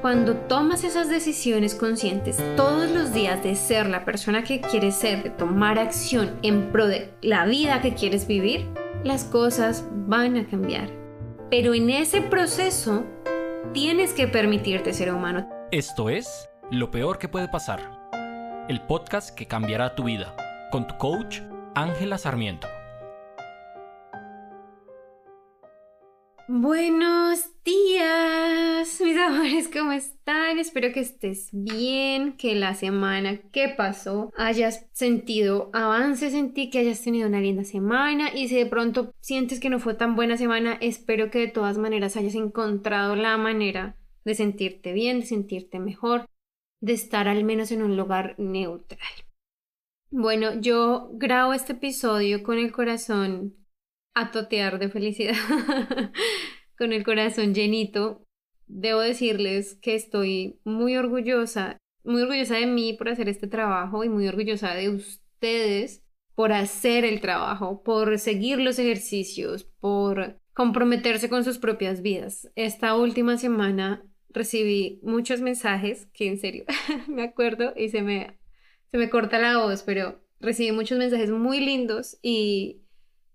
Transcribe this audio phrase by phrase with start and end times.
[0.00, 5.24] Cuando tomas esas decisiones conscientes todos los días de ser la persona que quieres ser,
[5.24, 8.68] de tomar acción en pro de la vida que quieres vivir,
[9.02, 10.88] las cosas van a cambiar.
[11.50, 13.04] Pero en ese proceso
[13.72, 15.48] tienes que permitirte ser humano.
[15.72, 17.80] Esto es Lo Peor que puede pasar,
[18.68, 20.36] el podcast que cambiará tu vida,
[20.70, 21.40] con tu coach
[21.74, 22.68] Ángela Sarmiento.
[26.46, 30.58] Buenos días, mis amores, ¿cómo están?
[30.58, 36.78] Espero que estés bien, que la semana que pasó hayas sentido avances en ti, que
[36.78, 40.38] hayas tenido una linda semana y si de pronto sientes que no fue tan buena
[40.38, 45.78] semana, espero que de todas maneras hayas encontrado la manera de sentirte bien, de sentirte
[45.78, 46.26] mejor,
[46.80, 49.12] de estar al menos en un lugar neutral.
[50.10, 53.54] Bueno, yo grabo este episodio con el corazón
[54.14, 55.34] a totear de felicidad,
[56.78, 58.24] con el corazón llenito.
[58.66, 64.08] Debo decirles que estoy muy orgullosa, muy orgullosa de mí por hacer este trabajo y
[64.08, 71.42] muy orgullosa de ustedes por hacer el trabajo, por seguir los ejercicios, por comprometerse con
[71.42, 72.48] sus propias vidas.
[72.54, 76.64] Esta última semana recibí muchos mensajes que en serio
[77.08, 78.38] me acuerdo y se me,
[78.92, 82.82] se me corta la voz, pero recibí muchos mensajes muy lindos y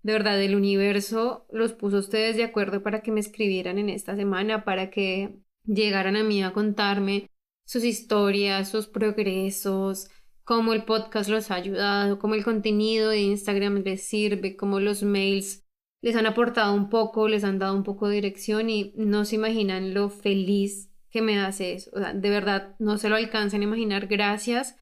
[0.04, 4.14] de verdad, el universo los puso ustedes de acuerdo para que me escribieran en esta
[4.14, 7.30] semana, para que llegaran a mí a contarme
[7.64, 10.10] sus historias, sus progresos,
[10.44, 15.02] cómo el podcast los ha ayudado, cómo el contenido de Instagram les sirve, cómo los
[15.02, 15.64] mails
[16.02, 19.36] les han aportado un poco, les han dado un poco de dirección y no se
[19.36, 21.90] imaginan lo feliz que me hace eso.
[21.94, 24.06] O sea, de verdad, no se lo alcanzan a imaginar.
[24.06, 24.76] Gracias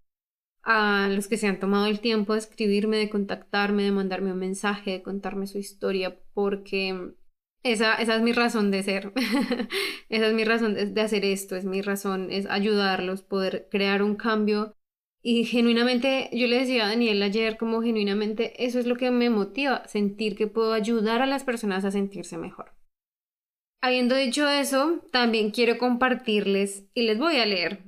[0.63, 4.39] a los que se han tomado el tiempo de escribirme, de contactarme, de mandarme un
[4.39, 7.15] mensaje, de contarme su historia, porque
[7.65, 9.13] esa, esa es mi razón de ser.
[10.09, 14.17] esa es mi razón de, hacer esto, es mi razón, es ayudarlos, poder crear un
[14.17, 14.75] cambio.
[15.25, 19.31] Y genuinamente, yo le decía a Daniel ayer, como genuinamente eso es lo que me
[19.31, 22.75] motiva, sentir que puedo ayudar a las personas a sentirse mejor.
[23.81, 27.83] Habiendo dicho eso, también quiero compartirles y les voy a leer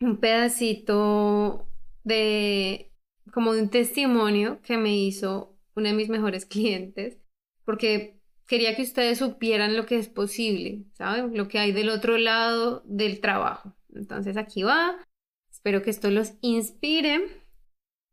[0.00, 1.65] un pedacito
[2.06, 2.92] de
[3.32, 7.18] como un testimonio que me hizo una de mis mejores clientes,
[7.64, 11.36] porque quería que ustedes supieran lo que es posible, ¿saben?
[11.36, 13.74] Lo que hay del otro lado del trabajo.
[13.92, 15.04] Entonces aquí va,
[15.50, 17.42] espero que esto los inspire.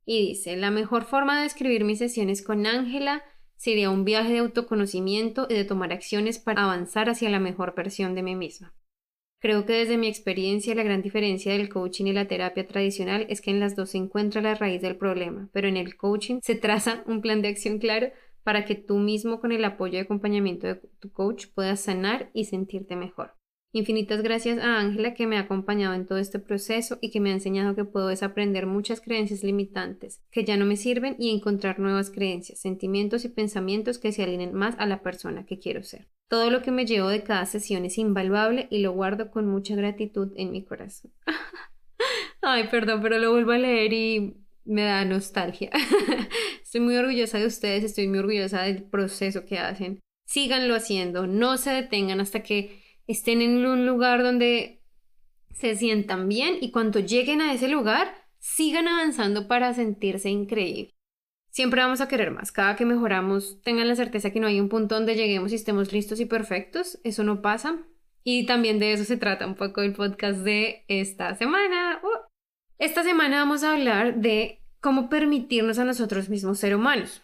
[0.05, 3.23] Y dice, la mejor forma de escribir mis sesiones con Ángela
[3.55, 8.15] sería un viaje de autoconocimiento y de tomar acciones para avanzar hacia la mejor versión
[8.15, 8.73] de mí misma.
[9.43, 13.41] Creo que desde mi experiencia la gran diferencia del coaching y la terapia tradicional es
[13.41, 16.55] que en las dos se encuentra la raíz del problema, pero en el coaching se
[16.55, 18.07] traza un plan de acción claro
[18.43, 22.45] para que tú mismo con el apoyo y acompañamiento de tu coach puedas sanar y
[22.45, 23.33] sentirte mejor.
[23.73, 27.31] Infinitas gracias a Ángela que me ha acompañado en todo este proceso y que me
[27.31, 31.79] ha enseñado que puedo desaprender muchas creencias limitantes que ya no me sirven y encontrar
[31.79, 36.07] nuevas creencias, sentimientos y pensamientos que se alineen más a la persona que quiero ser.
[36.33, 39.75] Todo lo que me llevo de cada sesión es invaluable y lo guardo con mucha
[39.75, 41.11] gratitud en mi corazón.
[42.41, 45.69] Ay, perdón, pero lo vuelvo a leer y me da nostalgia.
[46.63, 49.99] estoy muy orgullosa de ustedes, estoy muy orgullosa del proceso que hacen.
[50.25, 54.81] Síganlo haciendo, no se detengan hasta que estén en un lugar donde
[55.51, 60.95] se sientan bien y cuando lleguen a ese lugar, sigan avanzando para sentirse increíble.
[61.53, 62.51] Siempre vamos a querer más.
[62.51, 65.93] Cada que mejoramos, tengan la certeza que no hay un punto donde lleguemos y estemos
[65.93, 66.99] listos y perfectos.
[67.03, 67.77] Eso no pasa.
[68.23, 72.01] Y también de eso se trata un poco el podcast de esta semana.
[72.03, 72.27] Uh.
[72.79, 77.21] Esta semana vamos a hablar de cómo permitirnos a nosotros mismos ser humanos.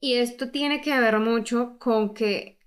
[0.00, 2.58] Y esto tiene que ver mucho con que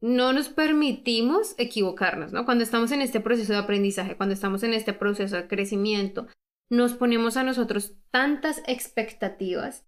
[0.00, 2.44] no nos permitimos equivocarnos, ¿no?
[2.44, 6.28] Cuando estamos en este proceso de aprendizaje, cuando estamos en este proceso de crecimiento,
[6.70, 9.84] nos ponemos a nosotros tantas expectativas,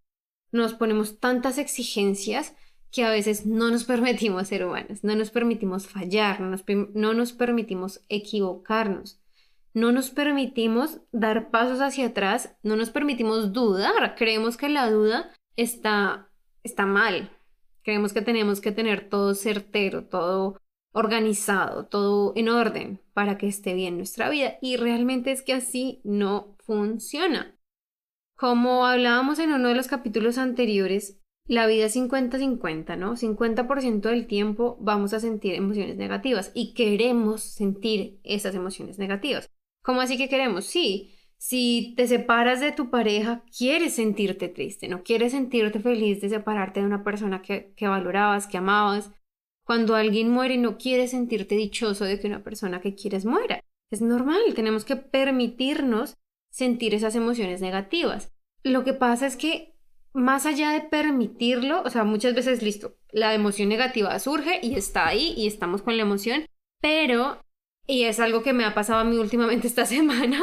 [0.62, 2.54] nos ponemos tantas exigencias
[2.90, 7.14] que a veces no nos permitimos ser humanos, no nos permitimos fallar, no nos, no
[7.14, 9.20] nos permitimos equivocarnos,
[9.74, 15.32] no nos permitimos dar pasos hacia atrás, no nos permitimos dudar, creemos que la duda
[15.56, 16.28] está,
[16.62, 17.30] está mal,
[17.84, 20.58] Creemos que tenemos que tener todo certero, todo
[20.92, 24.56] organizado, todo en orden para que esté bien nuestra vida.
[24.62, 27.53] Y realmente es que así no funciona.
[28.44, 31.18] Como hablábamos en uno de los capítulos anteriores,
[31.48, 33.16] la vida es 50-50, ¿no?
[33.16, 39.50] 50% del tiempo vamos a sentir emociones negativas y queremos sentir esas emociones negativas.
[39.82, 40.66] ¿Cómo así que queremos?
[40.66, 46.28] Sí, si te separas de tu pareja, quieres sentirte triste, no quieres sentirte feliz de
[46.28, 49.10] separarte de una persona que, valorabas, que amabas.
[49.64, 53.64] Cuando alguien muere, no quieres sentirte dichoso de que una persona que quieres muera.
[53.90, 56.18] Es normal, tenemos que permitirnos
[56.50, 58.33] sentir esas emociones negativas.
[58.64, 59.74] Lo que pasa es que
[60.14, 65.06] más allá de permitirlo, o sea, muchas veces listo, la emoción negativa surge y está
[65.06, 66.46] ahí y estamos con la emoción,
[66.80, 67.44] pero,
[67.86, 70.40] y es algo que me ha pasado a mí últimamente esta semana,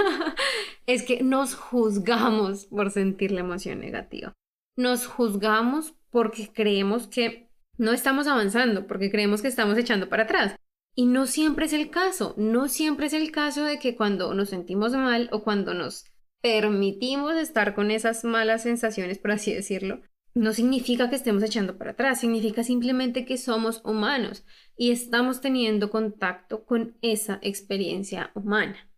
[0.85, 4.33] es que nos juzgamos por sentir la emoción negativa.
[4.77, 10.55] Nos juzgamos porque creemos que no estamos avanzando, porque creemos que estamos echando para atrás.
[10.93, 14.49] Y no siempre es el caso, no siempre es el caso de que cuando nos
[14.49, 16.10] sentimos mal o cuando nos
[16.41, 20.01] permitimos estar con esas malas sensaciones, por así decirlo,
[20.33, 24.45] no significa que estemos echando para atrás, significa simplemente que somos humanos
[24.77, 28.89] y estamos teniendo contacto con esa experiencia humana.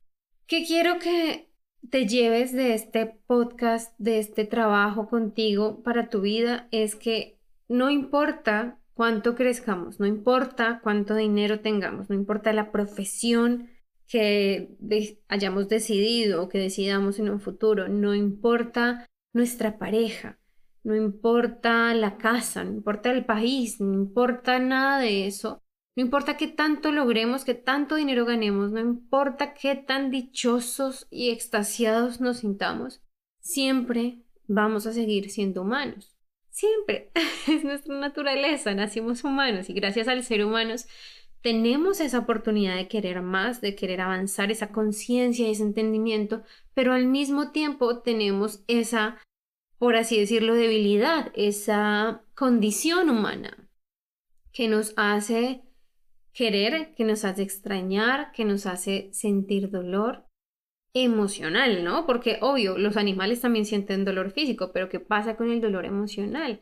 [0.45, 1.49] ¿Qué quiero que
[1.89, 6.67] te lleves de este podcast, de este trabajo contigo para tu vida?
[6.71, 13.69] Es que no importa cuánto crezcamos, no importa cuánto dinero tengamos, no importa la profesión
[14.07, 14.75] que
[15.27, 20.39] hayamos decidido o que decidamos en un futuro, no importa nuestra pareja,
[20.83, 25.63] no importa la casa, no importa el país, no importa nada de eso,
[25.95, 31.29] no importa qué tanto logremos, qué tanto dinero ganemos, no importa qué tan dichosos y
[31.29, 33.01] extasiados nos sintamos,
[33.39, 36.15] siempre vamos a seguir siendo humanos.
[36.49, 37.11] Siempre.
[37.47, 38.73] Es nuestra naturaleza.
[38.73, 40.87] Nacimos humanos y gracias al ser humanos
[41.43, 46.41] tenemos esa oportunidad de querer más, de querer avanzar, esa conciencia ese entendimiento,
[46.73, 49.21] pero al mismo tiempo tenemos esa,
[49.77, 53.69] por así decirlo, debilidad, esa condición humana
[54.53, 55.63] que nos hace
[56.31, 60.25] querer, que nos hace extrañar, que nos hace sentir dolor,
[60.95, 62.05] emocional, ¿no?
[62.05, 66.61] Porque obvio, los animales también sienten dolor físico, pero ¿qué pasa con el dolor emocional?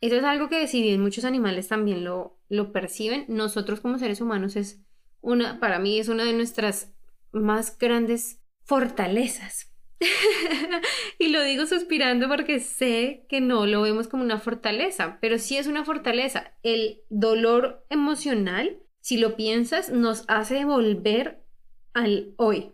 [0.00, 4.20] Eso es algo que si bien muchos animales también lo, lo perciben, nosotros como seres
[4.20, 4.80] humanos es
[5.20, 6.92] una, para mí es una de nuestras
[7.32, 9.70] más grandes fortalezas.
[11.18, 15.58] y lo digo suspirando porque sé que no lo vemos como una fortaleza, pero sí
[15.58, 16.52] es una fortaleza.
[16.62, 21.44] El dolor emocional, si lo piensas, nos hace volver
[21.92, 22.72] al hoy,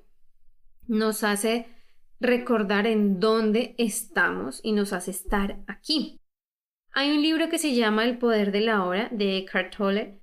[0.86, 1.66] nos hace
[2.20, 6.20] recordar en dónde estamos y nos hace estar aquí.
[6.98, 10.22] Hay un libro que se llama El poder de la hora de Eckhart Tolle.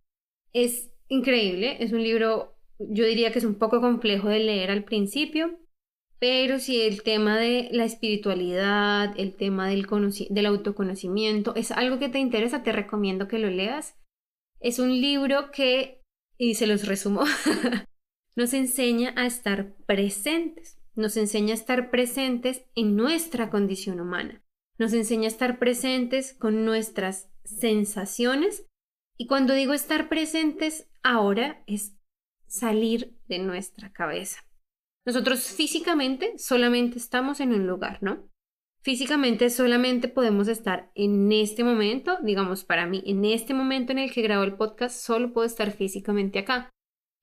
[0.53, 4.83] Es increíble, es un libro, yo diría que es un poco complejo de leer al
[4.83, 5.59] principio,
[6.17, 9.85] pero si el tema de la espiritualidad, el tema del,
[10.31, 13.95] del autoconocimiento es algo que te interesa, te recomiendo que lo leas.
[14.59, 16.01] Es un libro que,
[16.39, 17.21] y se los resumo,
[18.35, 24.43] nos enseña a estar presentes, nos enseña a estar presentes en nuestra condición humana,
[24.77, 28.65] nos enseña a estar presentes con nuestras sensaciones
[29.17, 31.95] y cuando digo estar presentes ahora es
[32.47, 34.45] salir de nuestra cabeza.
[35.05, 38.29] Nosotros físicamente solamente estamos en un lugar, ¿no?
[38.81, 44.11] Físicamente solamente podemos estar en este momento, digamos para mí, en este momento en el
[44.11, 46.69] que grabo el podcast, solo puedo estar físicamente acá.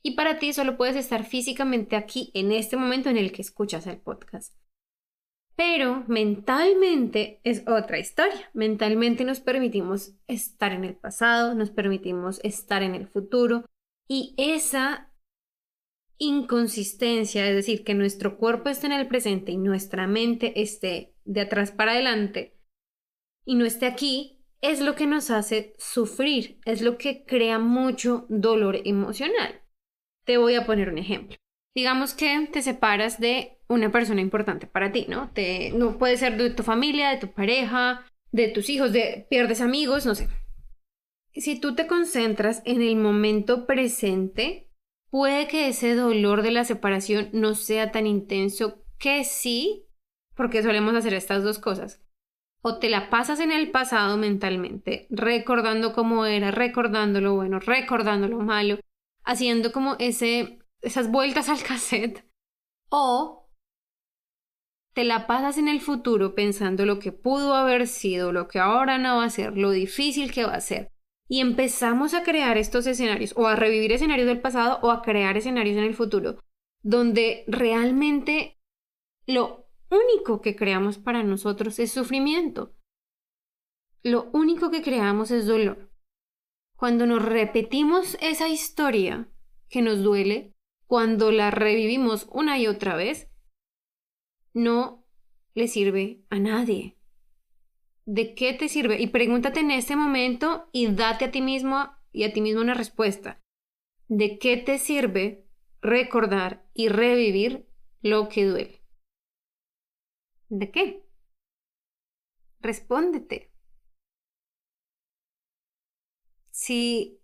[0.02, 3.86] Y para ti solo puedes estar físicamente aquí, en este momento en el que escuchas
[3.86, 4.56] el podcast.
[5.60, 8.50] Pero mentalmente es otra historia.
[8.54, 13.66] Mentalmente nos permitimos estar en el pasado, nos permitimos estar en el futuro
[14.08, 15.12] y esa
[16.16, 21.42] inconsistencia, es decir, que nuestro cuerpo esté en el presente y nuestra mente esté de
[21.42, 22.58] atrás para adelante
[23.44, 28.24] y no esté aquí, es lo que nos hace sufrir, es lo que crea mucho
[28.30, 29.60] dolor emocional.
[30.24, 31.36] Te voy a poner un ejemplo.
[31.74, 35.30] Digamos que te separas de una persona importante para ti, ¿no?
[35.30, 39.60] Te, no puede ser de tu familia, de tu pareja, de tus hijos, de pierdes
[39.60, 40.28] amigos, no sé.
[41.32, 44.68] Si tú te concentras en el momento presente,
[45.10, 49.86] puede que ese dolor de la separación no sea tan intenso que sí,
[50.34, 52.02] porque solemos hacer estas dos cosas.
[52.62, 58.28] O te la pasas en el pasado mentalmente, recordando cómo era, recordando lo bueno, recordando
[58.28, 58.78] lo malo,
[59.24, 62.24] haciendo como ese, esas vueltas al cassette,
[62.88, 63.48] o
[64.92, 68.98] te la pasas en el futuro pensando lo que pudo haber sido, lo que ahora
[68.98, 70.90] no va a ser, lo difícil que va a ser.
[71.28, 75.36] Y empezamos a crear estos escenarios, o a revivir escenarios del pasado, o a crear
[75.36, 76.38] escenarios en el futuro,
[76.82, 78.58] donde realmente
[79.26, 82.74] lo único que creamos para nosotros es sufrimiento.
[84.02, 85.90] Lo único que creamos es dolor.
[86.76, 89.30] Cuando nos repetimos esa historia
[89.68, 90.56] que nos duele,
[90.90, 93.30] cuando la revivimos una y otra vez,
[94.52, 95.06] no
[95.54, 96.98] le sirve a nadie.
[98.06, 99.00] ¿De qué te sirve?
[99.00, 102.74] Y pregúntate en este momento y date a ti mismo y a ti mismo una
[102.74, 103.38] respuesta.
[104.08, 105.46] ¿De qué te sirve
[105.80, 107.68] recordar y revivir
[108.00, 108.82] lo que duele.
[110.48, 111.06] ¿De qué?
[112.58, 113.52] Respóndete.
[116.50, 117.19] Si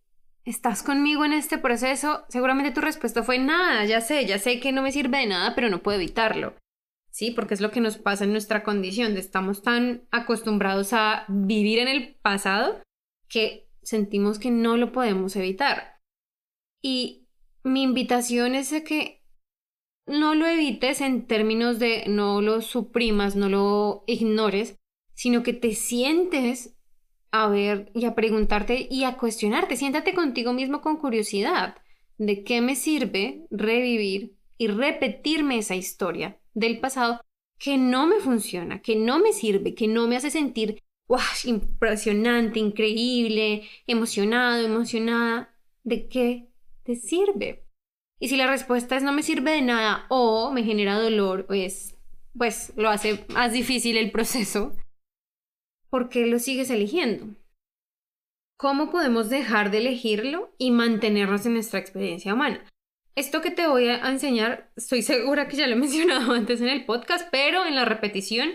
[0.47, 4.73] estás conmigo en este proceso, seguramente tu respuesta fue nada, ya sé, ya sé que
[4.73, 6.55] no me sirve de nada, pero no puedo evitarlo.
[7.11, 11.81] Sí, porque es lo que nos pasa en nuestra condición, estamos tan acostumbrados a vivir
[11.81, 12.81] en el pasado
[13.29, 16.01] que sentimos que no lo podemos evitar.
[16.81, 17.27] Y
[17.65, 19.25] mi invitación es que
[20.07, 24.77] no lo evites en términos de no lo suprimas, no lo ignores,
[25.15, 26.76] sino que te sientes
[27.31, 29.77] a ver y a preguntarte y a cuestionarte.
[29.77, 31.77] Siéntate contigo mismo con curiosidad.
[32.19, 37.21] ¿De qué me sirve revivir y repetirme esa historia del pasado
[37.59, 42.59] que no me funciona, que no me sirve, que no me hace sentir wow, impresionante,
[42.59, 45.55] increíble, emocionado, emocionada?
[45.85, 46.49] ¿De qué
[46.85, 47.67] te sirve?
[48.19, 51.99] Y si la respuesta es no me sirve de nada o me genera dolor, pues,
[52.37, 54.75] pues lo hace más difícil el proceso.
[55.97, 57.35] ¿Por qué lo sigues eligiendo?
[58.59, 62.63] ¿Cómo podemos dejar de elegirlo y mantenernos en nuestra experiencia humana?
[63.15, 66.69] Esto que te voy a enseñar, estoy segura que ya lo he mencionado antes en
[66.69, 68.51] el podcast, pero en la repetición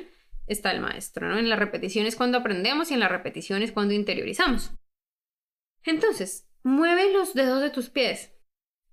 [0.46, 1.40] está el maestro, ¿no?
[1.40, 4.76] En la repetición es cuando aprendemos y en la repetición es cuando interiorizamos.
[5.84, 8.36] Entonces, mueve los dedos de tus pies.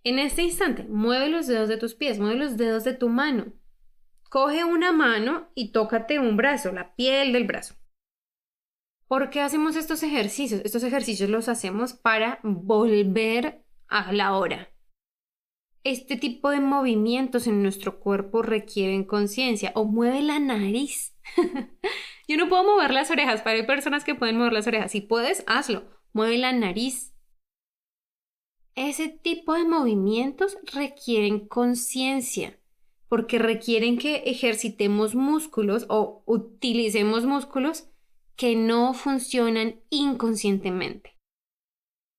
[0.05, 3.53] En este instante, mueve los dedos de tus pies, mueve los dedos de tu mano.
[4.31, 7.75] Coge una mano y tócate un brazo, la piel del brazo.
[9.09, 10.61] ¿Por qué hacemos estos ejercicios?
[10.65, 14.69] Estos ejercicios los hacemos para volver a la hora.
[15.83, 21.17] Este tipo de movimientos en nuestro cuerpo requieren conciencia o mueve la nariz.
[22.29, 24.93] Yo no puedo mover las orejas, pero hay personas que pueden mover las orejas.
[24.93, 25.85] Si puedes, hazlo.
[26.13, 27.15] Mueve la nariz.
[28.75, 32.59] Ese tipo de movimientos requieren conciencia
[33.09, 37.89] porque requieren que ejercitemos músculos o utilicemos músculos
[38.39, 41.17] que no funcionan inconscientemente.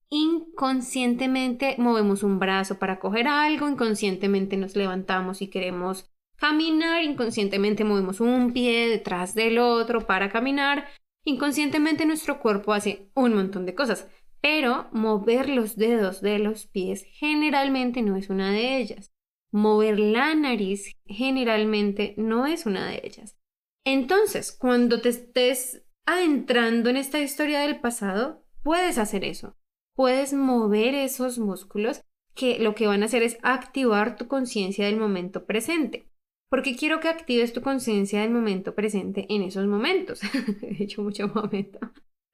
[0.10, 8.20] Inconscientemente movemos un brazo para coger algo, inconscientemente nos levantamos y queremos caminar, inconscientemente movemos
[8.20, 10.90] un pie detrás del otro para caminar,
[11.24, 14.08] inconscientemente nuestro cuerpo hace un montón de cosas,
[14.42, 19.14] pero mover los dedos de los pies generalmente no es una de ellas.
[19.52, 23.38] Mover la nariz generalmente no es una de ellas.
[23.86, 29.56] Entonces, cuando te estés adentrando en esta historia del pasado, puedes hacer eso.
[29.96, 32.02] Puedes mover esos músculos
[32.34, 36.10] que lo que van a hacer es activar tu conciencia del momento presente.
[36.50, 40.22] Porque quiero que actives tu conciencia del momento presente en esos momentos.
[40.64, 41.80] He hecho mucho momento.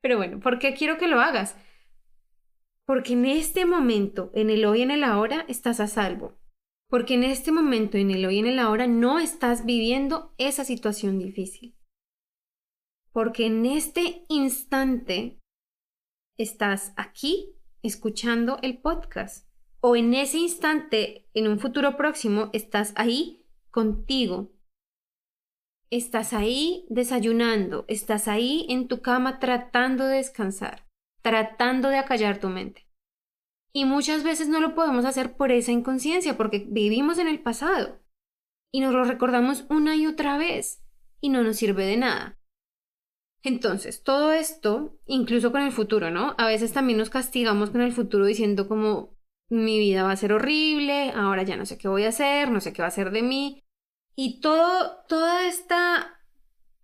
[0.01, 1.57] Pero bueno, ¿por qué quiero que lo hagas?
[2.85, 6.37] Porque en este momento, en el hoy y en el ahora, estás a salvo.
[6.87, 10.63] Porque en este momento, en el hoy y en el ahora, no estás viviendo esa
[10.63, 11.74] situación difícil
[13.15, 15.39] porque en este instante
[16.37, 19.47] estás aquí escuchando el podcast
[19.79, 24.51] o en ese instante, en un futuro próximo, estás ahí contigo.
[25.89, 30.85] Estás ahí desayunando, estás ahí en tu cama tratando de descansar,
[31.21, 32.85] tratando de acallar tu mente.
[33.71, 37.97] Y muchas veces no lo podemos hacer por esa inconsciencia, porque vivimos en el pasado
[38.73, 40.83] y nos lo recordamos una y otra vez
[41.21, 42.41] y no nos sirve de nada.
[43.45, 46.33] Entonces, todo esto, incluso con el futuro, ¿no?
[46.39, 49.15] A veces también nos castigamos con el futuro diciendo como
[49.49, 52.59] mi vida va a ser horrible, ahora ya no sé qué voy a hacer, no
[52.59, 53.63] sé qué va a ser de mí.
[54.15, 56.23] Y todo, toda esta,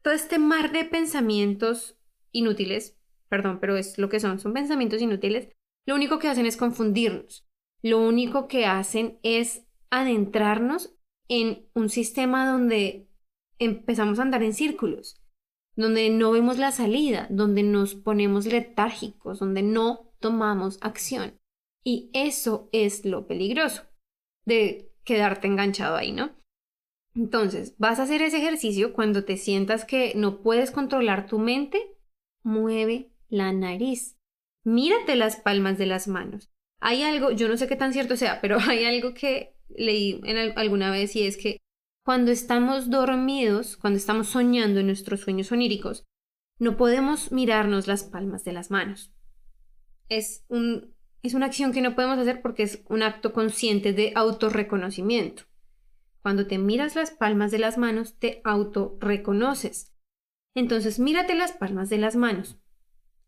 [0.03, 1.97] todo este mar de pensamientos
[2.31, 2.95] inútiles,
[3.27, 5.49] perdón, pero es lo que son, son pensamientos inútiles,
[5.87, 7.47] lo único que hacen es confundirnos.
[7.81, 10.93] Lo único que hacen es adentrarnos
[11.27, 13.07] en un sistema donde
[13.57, 15.20] empezamos a andar en círculos
[15.75, 21.39] donde no vemos la salida, donde nos ponemos letárgicos, donde no tomamos acción.
[21.83, 23.83] Y eso es lo peligroso
[24.45, 26.35] de quedarte enganchado ahí, ¿no?
[27.15, 31.97] Entonces, vas a hacer ese ejercicio cuando te sientas que no puedes controlar tu mente,
[32.43, 34.17] mueve la nariz.
[34.63, 36.49] Mírate las palmas de las manos.
[36.79, 40.21] Hay algo, yo no sé qué tan cierto sea, pero hay algo que leí
[40.55, 41.60] alguna vez y es que
[42.03, 46.05] cuando estamos dormidos, cuando estamos soñando en nuestros sueños oníricos,
[46.57, 49.11] no podemos mirarnos las palmas de las manos.
[50.09, 54.13] Es, un, es una acción que no podemos hacer porque es un acto consciente de
[54.15, 55.43] autorreconocimiento.
[56.21, 59.91] Cuando te miras las palmas de las manos, te autorreconoces.
[60.53, 62.57] Entonces, mírate las palmas de las manos.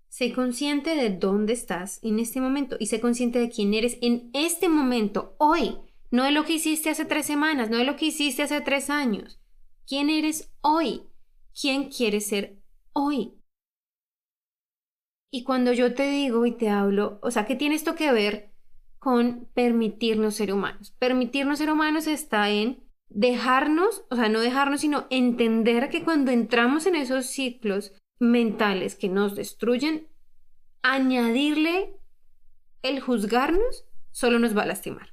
[0.09, 4.29] Sé consciente de dónde estás en este momento y sé consciente de quién eres en
[4.33, 5.77] este momento, hoy,
[6.13, 8.91] no de lo que hiciste hace tres semanas, no de lo que hiciste hace tres
[8.91, 9.41] años.
[9.87, 11.07] ¿Quién eres hoy?
[11.59, 12.61] ¿Quién quieres ser
[12.93, 13.33] hoy?
[15.31, 18.53] Y cuando yo te digo y te hablo, o sea, ¿qué tiene esto que ver
[18.99, 20.91] con permitirnos ser humanos?
[20.99, 26.85] Permitirnos ser humanos está en dejarnos, o sea, no dejarnos, sino entender que cuando entramos
[26.85, 30.09] en esos ciclos mentales que nos destruyen,
[30.83, 31.97] añadirle
[32.83, 35.12] el juzgarnos solo nos va a lastimar.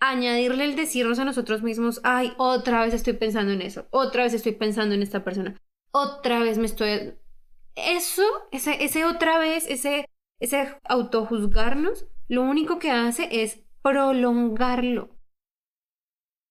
[0.00, 4.34] Añadirle el decirnos a nosotros mismos, ay, otra vez estoy pensando en eso, otra vez
[4.34, 7.14] estoy pensando en esta persona, otra vez me estoy...
[7.74, 10.08] Eso, ese, ese otra vez, ese,
[10.40, 15.16] ese autojuzgarnos, lo único que hace es prolongarlo.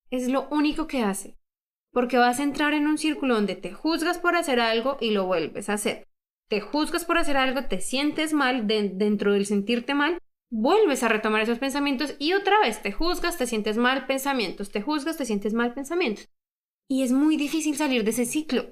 [0.09, 1.37] Es lo único que hace.
[1.91, 5.25] Porque vas a entrar en un círculo donde te juzgas por hacer algo y lo
[5.25, 6.07] vuelves a hacer.
[6.49, 10.17] Te juzgas por hacer algo, te sientes mal dentro del sentirte mal,
[10.49, 14.81] vuelves a retomar esos pensamientos y otra vez te juzgas, te sientes mal pensamientos, te
[14.81, 16.29] juzgas, te sientes mal pensamientos.
[16.89, 18.65] Y es muy difícil salir de ese ciclo.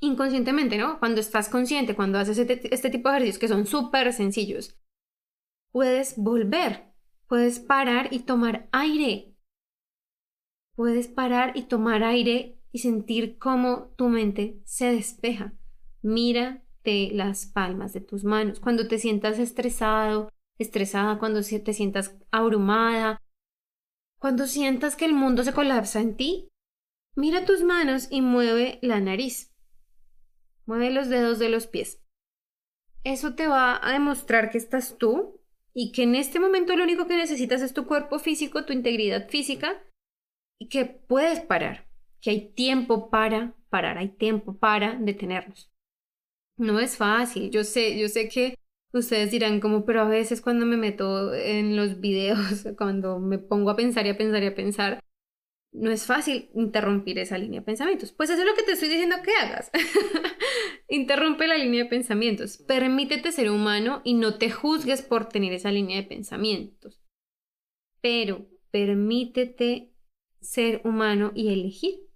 [0.00, 0.98] Inconscientemente, ¿no?
[0.98, 4.78] Cuando estás consciente, cuando haces este, este tipo de ejercicios que son súper sencillos,
[5.72, 6.92] puedes volver,
[7.26, 9.28] puedes parar y tomar aire,
[10.78, 15.52] Puedes parar y tomar aire y sentir cómo tu mente se despeja.
[16.02, 18.60] Mírate las palmas de tus manos.
[18.60, 23.22] Cuando te sientas estresado, estresada, cuando te sientas abrumada,
[24.18, 26.48] cuando sientas que el mundo se colapsa en ti,
[27.14, 29.54] mira tus manos y mueve la nariz.
[30.66, 32.02] Mueve los dedos de los pies.
[33.04, 35.40] Eso te va a demostrar que estás tú
[35.72, 39.28] y que en este momento lo único que necesitas es tu cuerpo físico, tu integridad
[39.28, 39.82] física
[40.58, 41.88] y que puedes parar,
[42.20, 45.70] que hay tiempo para parar, hay tiempo para detenernos.
[46.56, 48.58] No es fácil, yo sé, yo sé que
[48.92, 53.70] ustedes dirán como, pero a veces cuando me meto en los videos, cuando me pongo
[53.70, 55.00] a pensar y a pensar y a pensar,
[55.72, 58.12] no es fácil interrumpir esa línea de pensamientos.
[58.12, 59.70] Pues eso es lo que te estoy diciendo que hagas.
[60.88, 62.58] Interrumpe la línea de pensamientos.
[62.58, 67.02] Permítete ser humano y no te juzgues por tener esa línea de pensamientos.
[68.00, 69.92] Pero permítete
[70.40, 72.08] ser humano y elegir.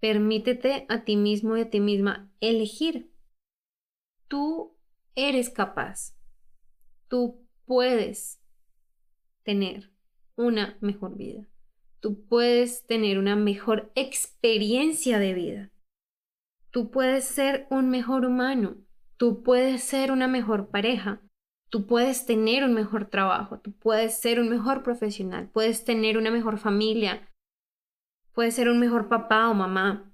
[0.00, 3.10] Permítete a ti mismo y a ti misma elegir.
[4.28, 4.73] Tú
[5.14, 6.16] eres capaz.
[7.08, 8.40] Tú puedes
[9.42, 9.90] tener
[10.36, 11.46] una mejor vida.
[12.00, 15.70] Tú puedes tener una mejor experiencia de vida.
[16.70, 18.76] Tú puedes ser un mejor humano.
[19.16, 21.22] Tú puedes ser una mejor pareja.
[21.70, 23.60] Tú puedes tener un mejor trabajo.
[23.60, 25.48] Tú puedes ser un mejor profesional.
[25.50, 27.30] Puedes tener una mejor familia.
[28.32, 30.12] Puedes ser un mejor papá o mamá.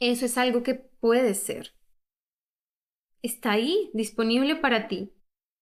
[0.00, 1.77] Eso es algo que puedes ser.
[3.22, 5.12] Está ahí, disponible para ti.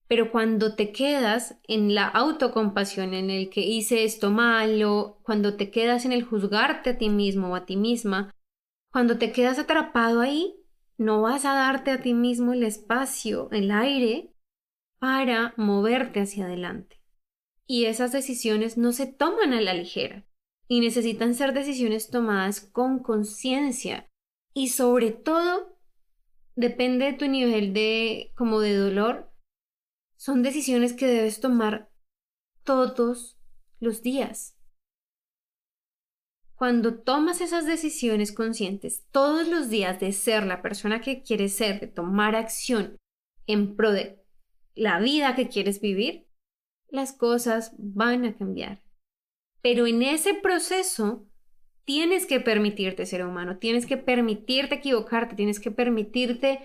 [0.09, 5.71] Pero cuando te quedas en la autocompasión, en el que hice esto malo, cuando te
[5.71, 8.31] quedas en el juzgarte a ti mismo o a ti misma,
[8.93, 10.55] cuando te quedas atrapado ahí,
[10.97, 14.33] no vas a darte a ti mismo el espacio, el aire,
[14.99, 17.01] para moverte hacia adelante.
[17.67, 20.27] Y esas decisiones no se toman a la ligera
[20.69, 24.09] y necesitan ser decisiones tomadas con conciencia
[24.55, 25.76] y sobre todo
[26.57, 29.31] depende de tu nivel de como de dolor
[30.17, 31.91] son decisiones que debes tomar
[32.65, 33.39] todos
[33.79, 34.59] los días.
[36.55, 41.81] Cuando tomas esas decisiones conscientes todos los días de ser la persona que quieres ser
[41.81, 42.97] de tomar acción
[43.47, 44.25] en pro de
[44.75, 46.27] la vida que quieres vivir
[46.89, 48.83] las cosas van a cambiar.
[49.61, 51.29] Pero en ese proceso
[51.87, 56.61] tienes que permitirte ser humano, tienes que permitirte equivocarte, tienes que permitirte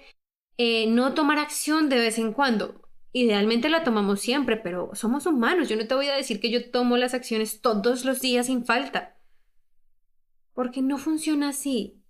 [0.58, 2.90] eh, no tomar acción de vez en cuando.
[3.14, 5.70] Idealmente la tomamos siempre, pero somos humanos.
[5.70, 8.66] Yo no te voy a decir que yo tomo las acciones todos los días sin
[8.66, 9.18] falta.
[10.54, 12.02] Porque no funciona así.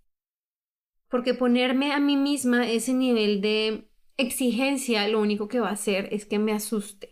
[1.09, 6.07] Porque ponerme a mí misma ese nivel de exigencia lo único que va a hacer
[6.11, 7.11] es que me asuste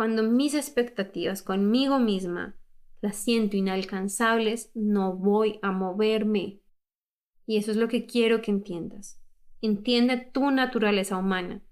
[0.00, 2.56] cuando mis expectativas conmigo misma
[3.00, 6.60] las siento inalcanzables, no voy a moverme.
[7.46, 9.20] Y eso es lo que quiero que entiendas.
[9.62, 11.62] Entiende tu naturaleza humana.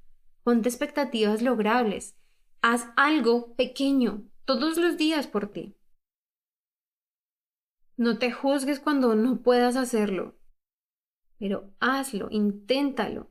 [0.43, 2.17] Ponte expectativas logrables.
[2.63, 5.77] Haz algo pequeño todos los días por ti.
[7.97, 10.39] No te juzgues cuando no puedas hacerlo,
[11.39, 13.31] pero hazlo, inténtalo.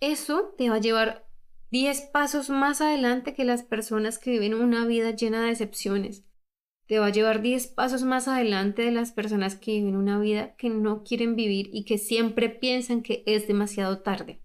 [0.00, 1.26] Eso te va a llevar
[1.70, 6.24] 10 pasos más adelante que las personas que viven una vida llena de decepciones.
[6.86, 10.54] Te va a llevar 10 pasos más adelante de las personas que viven una vida
[10.56, 14.42] que no quieren vivir y que siempre piensan que es demasiado tarde.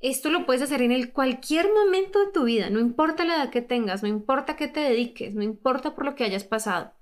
[0.00, 3.62] Esto lo puedes hacer en cualquier momento de tu vida, no importa la edad que
[3.62, 6.92] tengas, no importa qué te dediques, no importa por lo que hayas pasado.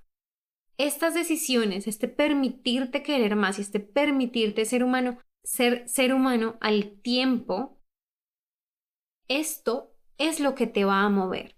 [0.77, 6.99] Estas decisiones, este permitirte querer más y este permitirte ser humano, ser ser humano al
[7.01, 7.79] tiempo,
[9.27, 11.54] esto es lo que te va a mover.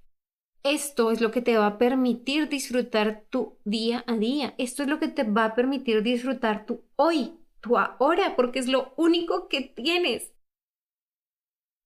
[0.64, 4.54] Esto es lo que te va a permitir disfrutar tu día a día.
[4.58, 8.68] Esto es lo que te va a permitir disfrutar tu hoy, tu ahora, porque es
[8.68, 10.34] lo único que tienes.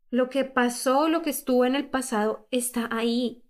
[0.10, 3.44] Lo que pasó, lo que estuvo en el pasado, está ahí.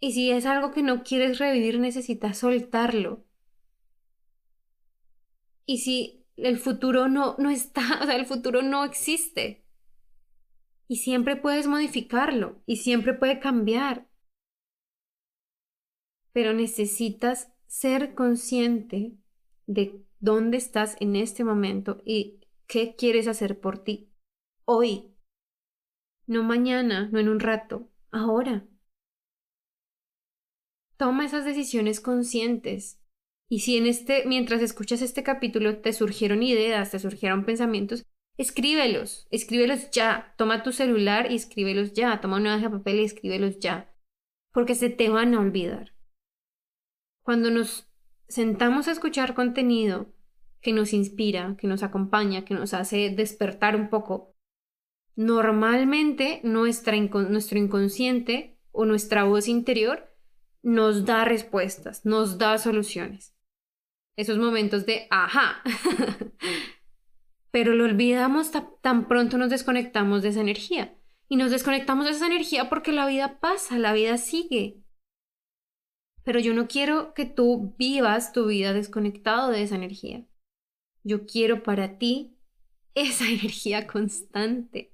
[0.00, 3.24] Y si es algo que no quieres revivir, necesitas soltarlo.
[5.66, 9.64] Y si el futuro no, no está, o sea, el futuro no existe.
[10.88, 14.08] Y siempre puedes modificarlo y siempre puede cambiar.
[16.32, 19.16] Pero necesitas ser consciente
[19.66, 24.12] de dónde estás en este momento y qué quieres hacer por ti
[24.64, 25.14] hoy.
[26.26, 28.66] No mañana, no en un rato, ahora.
[30.96, 33.00] Toma esas decisiones conscientes.
[33.48, 39.26] Y si en este, mientras escuchas este capítulo, te surgieron ideas, te surgieron pensamientos, escríbelos,
[39.30, 40.34] escríbelos ya.
[40.36, 42.20] Toma tu celular y escríbelos ya.
[42.20, 43.94] Toma una hoja de papel y escríbelos ya.
[44.52, 45.94] Porque se te van a olvidar.
[47.22, 47.88] Cuando nos
[48.28, 50.12] sentamos a escuchar contenido
[50.60, 54.32] que nos inspira, que nos acompaña, que nos hace despertar un poco,
[55.14, 60.10] Normalmente nuestro inconsciente o nuestra voz interior
[60.62, 63.34] nos da respuestas, nos da soluciones.
[64.16, 65.62] Esos momentos de ajá.
[67.52, 70.98] Pero lo olvidamos tan pronto nos desconectamos de esa energía.
[71.28, 74.82] Y nos desconectamos de esa energía porque la vida pasa, la vida sigue.
[76.24, 80.26] Pero yo no quiero que tú vivas tu vida desconectado de esa energía.
[81.04, 82.36] Yo quiero para ti
[82.94, 84.92] esa energía constante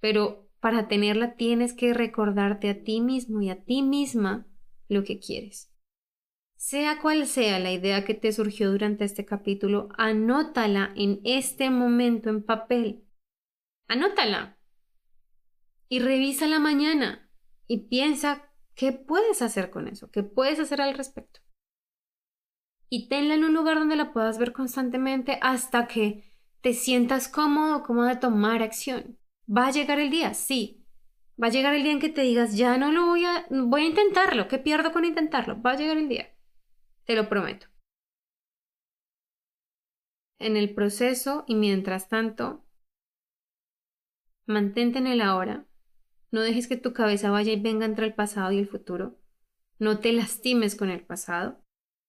[0.00, 4.46] pero para tenerla tienes que recordarte a ti mismo y a ti misma
[4.88, 5.72] lo que quieres.
[6.56, 12.30] Sea cual sea la idea que te surgió durante este capítulo, anótala en este momento
[12.30, 13.04] en papel.
[13.88, 14.58] Anótala.
[15.88, 17.30] Y revísala mañana
[17.66, 21.40] y piensa qué puedes hacer con eso, qué puedes hacer al respecto.
[22.88, 26.24] Y tenla en un lugar donde la puedas ver constantemente hasta que
[26.62, 29.18] te sientas cómodo, cómodo de tomar acción.
[29.48, 30.34] ¿Va a llegar el día?
[30.34, 30.84] Sí.
[31.40, 33.82] Va a llegar el día en que te digas, ya no lo voy a, voy
[33.82, 35.60] a intentarlo, ¿qué pierdo con intentarlo?
[35.60, 36.35] Va a llegar el día.
[37.06, 37.68] Te lo prometo.
[40.38, 42.64] En el proceso y mientras tanto,
[44.44, 45.66] mantente en el ahora.
[46.30, 49.18] No dejes que tu cabeza vaya y venga entre el pasado y el futuro.
[49.78, 51.62] No te lastimes con el pasado.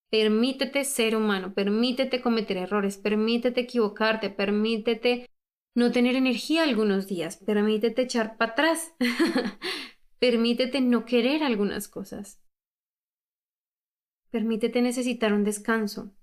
[0.10, 5.30] Permítete ser humano, permítete cometer errores, permítete equivocarte, permítete
[5.76, 8.96] no tener energía algunos días, permítete echar para atrás,
[10.20, 12.42] permítete no querer algunas cosas,
[14.32, 16.14] permítete necesitar un descanso,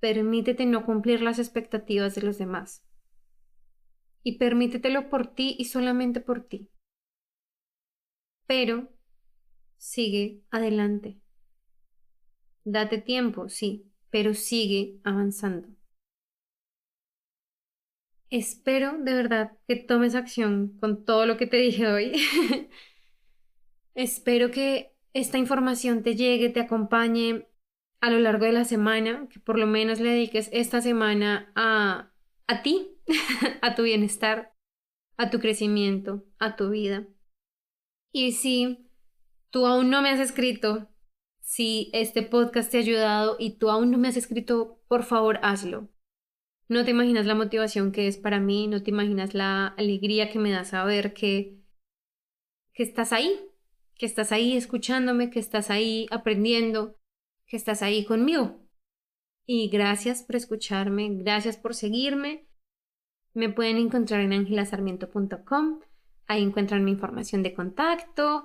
[0.00, 2.84] permítete no cumplir las expectativas de los demás
[4.22, 6.70] y permítetelo por ti y solamente por ti.
[8.46, 8.90] Pero
[9.76, 11.20] sigue adelante.
[12.64, 15.68] Date tiempo, sí, pero sigue avanzando.
[18.30, 22.12] Espero de verdad que tomes acción con todo lo que te dije hoy.
[23.94, 27.46] Espero que esta información te llegue, te acompañe
[28.00, 32.12] a lo largo de la semana, que por lo menos le dediques esta semana a,
[32.46, 32.98] a ti,
[33.62, 34.54] a tu bienestar,
[35.16, 37.06] a tu crecimiento, a tu vida.
[38.12, 38.90] Y si
[39.50, 40.90] tú aún no me has escrito,
[41.40, 45.38] si este podcast te ha ayudado y tú aún no me has escrito, por favor
[45.42, 45.88] hazlo.
[46.68, 50.38] No te imaginas la motivación que es para mí, no te imaginas la alegría que
[50.38, 51.60] me da saber que,
[52.72, 53.38] que estás ahí,
[53.96, 56.96] que estás ahí escuchándome, que estás ahí aprendiendo,
[57.46, 58.60] que estás ahí conmigo.
[59.46, 62.46] Y gracias por escucharme, gracias por seguirme.
[63.34, 65.80] Me pueden encontrar en angelasarmiento.com.
[66.26, 68.44] Ahí encuentran mi información de contacto.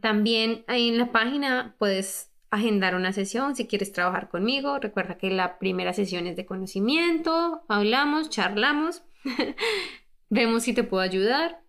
[0.00, 4.78] También ahí en la página puedes agendar una sesión si quieres trabajar conmigo.
[4.78, 9.04] Recuerda que la primera sesión es de conocimiento, hablamos, charlamos,
[10.30, 11.65] vemos si te puedo ayudar.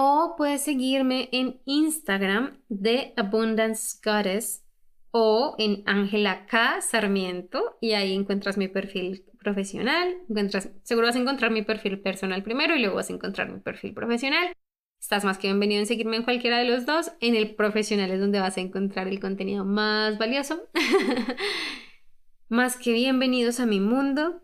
[0.00, 4.64] O puedes seguirme en Instagram de Abundance Goddess
[5.10, 6.80] o en Angela K.
[6.82, 10.16] Sarmiento y ahí encuentras mi perfil profesional.
[10.28, 13.58] Encuentras, seguro vas a encontrar mi perfil personal primero y luego vas a encontrar mi
[13.58, 14.52] perfil profesional.
[15.00, 17.10] Estás más que bienvenido en seguirme en cualquiera de los dos.
[17.18, 20.62] En el profesional es donde vas a encontrar el contenido más valioso.
[22.48, 24.42] más que bienvenidos a mi mundo.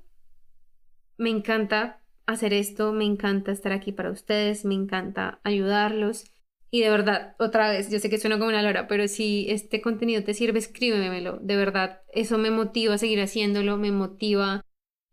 [1.16, 6.24] Me encanta hacer esto, me encanta estar aquí para ustedes, me encanta ayudarlos.
[6.70, 9.80] Y de verdad, otra vez, yo sé que suena como una lora, pero si este
[9.80, 11.38] contenido te sirve, escríbemelo.
[11.40, 14.64] De verdad, eso me motiva a seguir haciéndolo, me motiva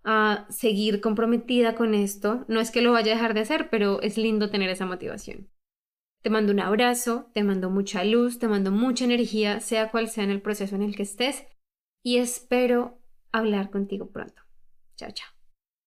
[0.03, 2.45] a seguir comprometida con esto.
[2.47, 5.49] No es que lo vaya a dejar de hacer, pero es lindo tener esa motivación.
[6.23, 10.23] Te mando un abrazo, te mando mucha luz, te mando mucha energía, sea cual sea
[10.23, 11.45] en el proceso en el que estés,
[12.03, 12.99] y espero
[13.31, 14.41] hablar contigo pronto.
[14.95, 15.40] Chao, chao.